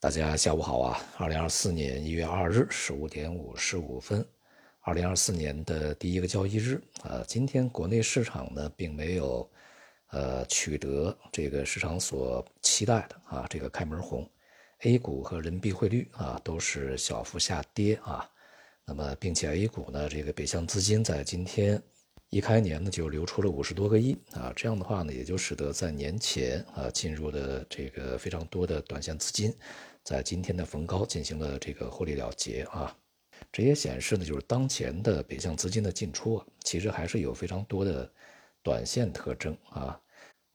[0.00, 0.98] 大家下午好啊！
[1.18, 4.26] 二零二四年一月二日十五点五十五分，
[4.80, 9.46] 二零二四年的第一个交易日啊，今天国内市场呢并没有
[10.08, 14.26] 呃取得这个市场所期待的啊这个开门红
[14.84, 18.26] ，A 股和人民币汇率啊都是小幅下跌啊，
[18.86, 21.80] 那么并且 A 股呢这个北向资金在今天。
[22.32, 29.52] 一开年呢，就流出了五十多个亿啊，这样的话呢，也就使得在年前啊进入的这个非常多的短线资金，
[30.04, 32.96] 在今天的逢高进行了这个获利了结啊，
[33.52, 38.10] 这也显示呢，就是当前的北向资金的进出啊，其实还是有非常多的
[38.62, 40.00] 短线特征啊，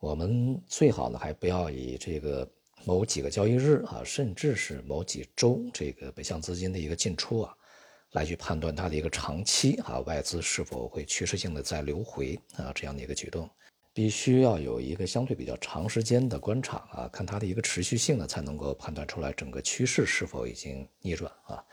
[0.00, 2.48] 我们最好呢，还不要以这个
[2.84, 7.56] 某几个交易日啊，甚至是某几周这个北向资金的一个进出啊。
[8.12, 13.50] 来去判断它的一个长期啊，外资是否会趋势性的再流回啊这样的一个举动，
[13.94, 21.64] 必须要有一个相对比较长时间的观察啊，看它的一个持续性呢，才能够判断出来整个趋势是否已经逆转啊。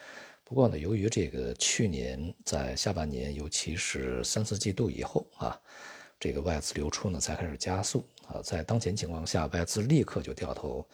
[0.43, 5.59] 不过呢，由于这个去年在下半年，尤其是三四季度以后啊，
[6.19, 10.87] 这个外资流出呢才开始加速啊，在当前情况下，外资立刻就掉头，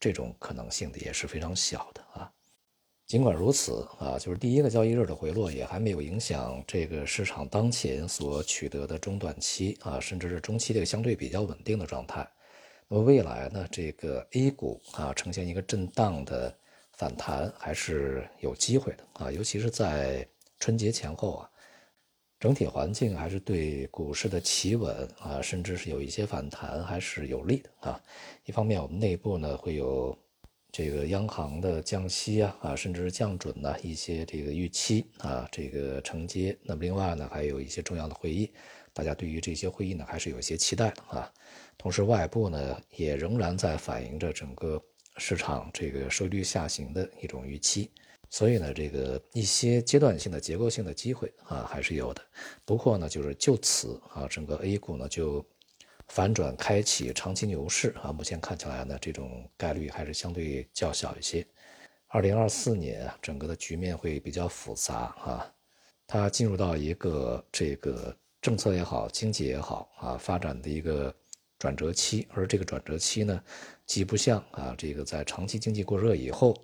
[0.00, 2.32] 这种可能性也是非常小的啊。
[3.12, 12.26] 尽管如此啊，就是第一个交易日的回落也还没有影响这个市场当前所取得的中短期啊，甚至是中期的相对比较稳定的状态。
[12.88, 16.56] 那么未来呢，这个 A 股啊呈现一个震荡的
[16.92, 20.26] 反弹还是有机会的啊，尤其是在
[20.58, 21.50] 春节前后啊，
[22.40, 28.00] 整体环境还是对股市的企稳啊，甚至是有一些反弹还是有利的啊。
[28.46, 30.16] 一方面，我们内部呢会有。
[30.72, 36.56] 这个央行的降息啊啊，甚至是降准呢，一些这个预期啊，这个承接。
[36.62, 38.50] 那么另外呢，还有一些重要的会议，
[38.94, 41.30] 大家对于这些会议呢，还是有一些期待的啊。
[41.76, 44.82] 同时，外部呢也仍然在反映着整个
[45.18, 47.90] 市场这个收益率下行的一种预期。
[48.30, 52.22] 所以呢，这个一些阶段性的结构性的机会啊，还是有的。
[52.64, 55.44] 不过呢，就是就此啊，整个 A 股呢就。
[56.12, 61.42] 反转开启长期牛市啊，目前看起来呢，这种概率还是相对较小一些。
[62.08, 65.50] 二零二四年，整个的局面会比较复杂啊，
[66.06, 71.14] 它进入到一个这个政策也好，经济也好啊，发展的一个
[71.58, 72.28] 转折期。
[72.34, 73.42] 而这个转折期呢，
[73.86, 76.54] 既不像啊这个在长期经济过热以后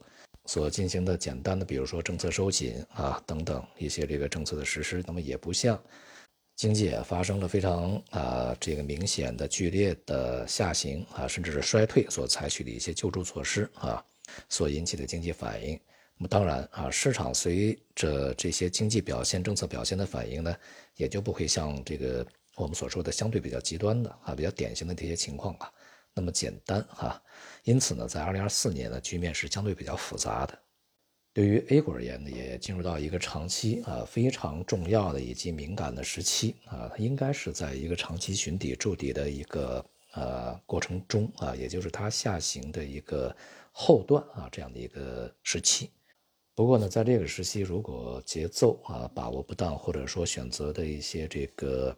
[0.44, 5.82] 所进行的简单的，比如说政策收紧啊等等一些这个政策的实施，那么也不像。
[6.58, 14.04] 经济也发生了非常啊这个明显的剧烈的下行啊，甚至是衰退所采取的一些救助措施啊，
[14.48, 15.78] 所引起的经济反应。
[16.16, 20.52] 那么当然啊，市场随着这些经济表现、政策表现的反应呢，
[20.96, 22.26] 也就不会像这个
[22.56, 25.72] 我们所说的相对比较极端的啊、比较典型的这些情况啊
[26.12, 27.22] 那么简单哈。
[27.62, 30.58] 因此呢，在二零二四年呢，局面是相对比较复杂的。
[31.38, 43.32] 对于 A 股而言呢，也进入到一个长期啊非常重要的以及敏感的时期啊，它应该是在一个长期寻底筑底的一个呃过程中啊，也就是它下行的一个
[43.70, 45.92] 后段啊这样的一个时期。
[46.56, 51.96] 不过呢，在这个时期，如果节奏啊把握不当，或者说选择的一些这个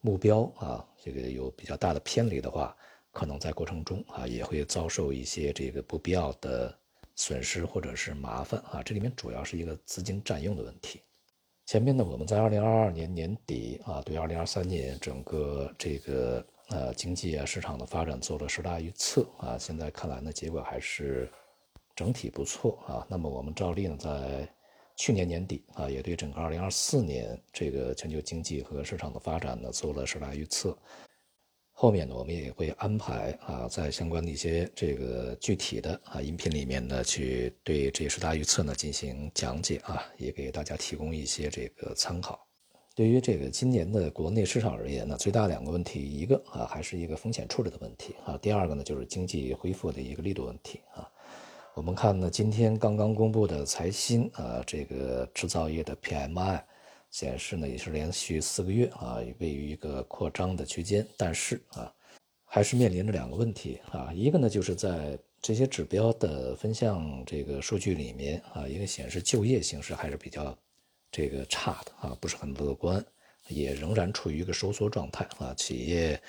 [0.00, 2.72] 目标啊这个有比较大的偏离的话，
[3.10, 6.72] 可能在过程中啊也会遭受一些这个不必要的。
[7.16, 11.00] 损失或者是麻烦啊，这里面主要是一个资金占用的问题。
[11.64, 21.28] 前面呢，我们在二零二二年年底啊，对二零二三年整个这个呃经济啊市场的发展做了十大预测啊，现在看来呢，结果还是
[21.96, 23.04] 整体不错啊。
[23.10, 24.48] 那么我们照例呢，在
[24.94, 30.76] 去年年底啊，也对整个二零二四年这个全球经济和市场的发展呢做了十大预测。
[31.78, 42.40] 后面呢，我们也会安排啊，在相关的一些这个具体的啊音频里面呢，去对这十大预测呢进行讲解啊，也给大家提供一些这个参考。
[42.94, 51.06] 对于这个今年的国内市场而言呢，最大两个问题，一个啊还是一个风险处置的问题啊，第二个呢就是经济恢复的一个力度问题啊。
[51.74, 56.62] 我们看呢，今天刚刚公布的财新啊，这个制造业的 PMI。
[57.16, 61.90] 显示呢也是连续四个月啊位于一个扩张的区间，但是啊
[62.44, 70.54] 还是面临着两个问题啊，一个呢就是在这些指标的分项这个数据里面啊，一个显示就业形势还是比较
[71.10, 73.02] 这个差的啊，不是很乐观，
[73.48, 76.20] 也仍然处于一个收缩状态啊，企业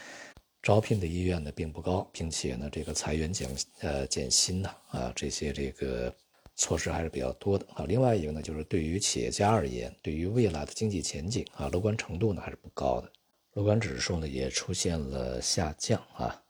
[0.64, 3.50] 招聘的意愿呢并不高，并且呢这个裁员减
[3.82, 6.16] 呃减薪呢啊这些这个。
[6.58, 7.86] 措施还是比较多的啊。
[7.88, 13.10] 另外一个呢，就是对于企业家而言，对于未来的经济前景啊，乐观程度呢还是不高的，
[13.54, 16.44] 乐观指数呢也出现了下降啊。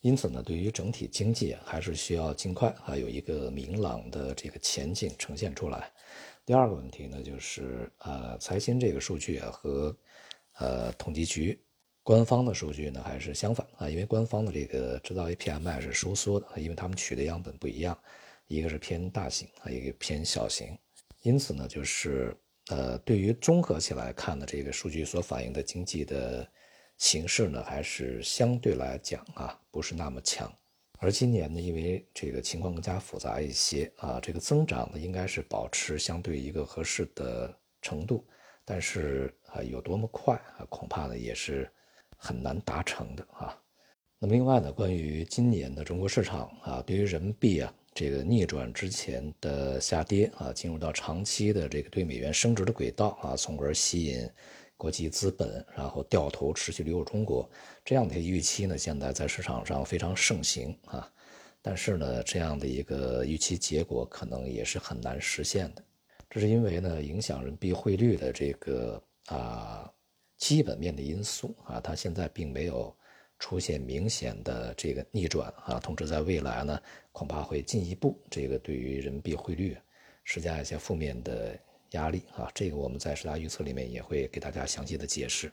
[0.00, 5.90] 因此呢，对于整体经济还是需要尽快啊有一个明朗的这个前景呈现出来。
[6.46, 9.94] 第二个问题呢，就是呃，财新这个数据啊和
[10.58, 11.60] 呃统计局
[12.04, 17.98] 官方的数据呢还是相反啊，因为官方的这个制造业 PMI 是收缩的，因为他们取的样本不一样，
[18.48, 20.76] 一个是偏大型啊，一个偏小型，
[21.22, 22.36] 因此呢，就是
[22.68, 26.46] 呃，对于综合起来看的这个数据所反映的经济的。
[26.98, 30.52] 形势呢，还是相对来讲啊，不是那么强。
[30.98, 38.26] 而今年呢，因为这个情况更加复杂一些啊，这个增长呢，应该是保持相对一个合适的程度，
[38.64, 41.70] 但是啊，有多么快啊，恐怕呢也是
[42.16, 43.56] 很难达成的啊。
[44.18, 54.30] 那么另外呢，关于今年的中国市场啊，对于人民币啊这个逆转之前的下跌啊，进入到长期的这个对美元升值的轨道啊，从而吸引。
[54.76, 57.50] 国际资本，然后掉头持续流入中国，
[57.84, 61.12] 这样的预期呢，现在在市场上非常盛行啊。
[61.60, 65.82] 但是呢，这样的一个预期结果可能也是很难实现的。
[66.30, 69.92] 这是因为呢，影响人民币汇率的这个啊
[70.36, 72.96] 基本面的因素啊，它现在并没有
[73.38, 75.80] 出现明显的这个逆转啊。
[75.80, 76.80] 同时，在未来呢，
[77.12, 79.76] 恐怕会进一步这个对于人民币汇率
[80.24, 81.58] 施加一些负面的。
[81.92, 85.50] 压力啊，这个我们在十大预测里面也会给大家详细的解释。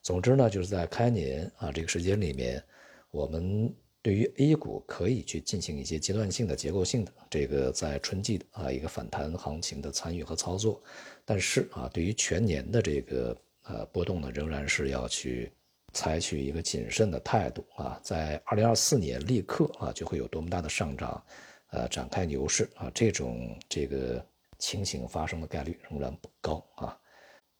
[0.00, 2.62] 总之呢，就是在开年啊这个时间里面，
[3.10, 3.68] 我们
[4.00, 10.80] 对于 A 股可以去进行一些阶段性的、结构性的这个在春季的啊一个反弹行情的参与和操作。
[11.24, 15.50] 但是啊，对于全年的这个呃波动呢，仍然是要去
[15.92, 18.00] 采取一个谨慎的态度啊。
[18.02, 21.22] 在二零二四年立刻啊就会有多么大的上涨，
[21.70, 24.24] 呃展开牛市啊这种这个。
[24.58, 26.96] 情形发生的概率仍然不高啊，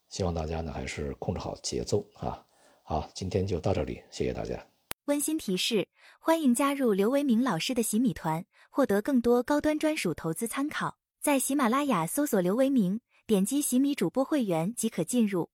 [0.09, 2.41] 希望大家呢还是控制好节奏啊。
[2.85, 4.65] 好，今天就到这里，谢谢大家。
[5.07, 5.89] 温馨提示：
[6.21, 10.97] 欢迎加入刘维明老师的洗米团，获得更多高端专属投资参考。
[11.21, 15.51] 在喜马拉雅搜索刘维明，点击洗米主播会员即可进入。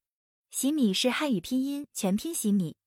[0.51, 2.78] 洗米是汉语拼音全拼洗米。